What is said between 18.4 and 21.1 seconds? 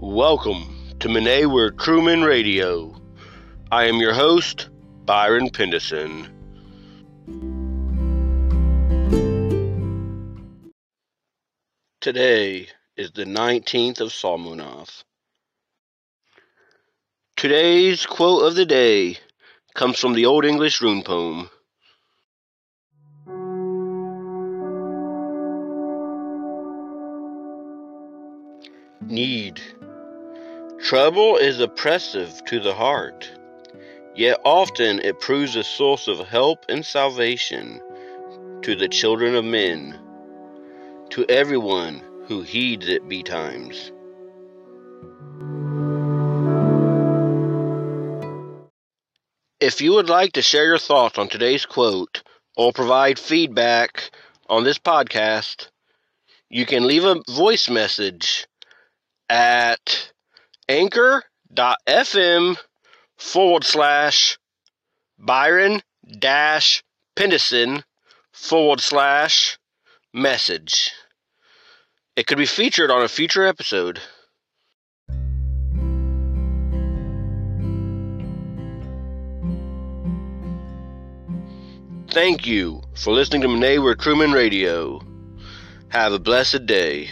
of the day comes from the Old English rune